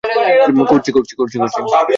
করছি, 0.67 0.91
করছি! 0.91 1.37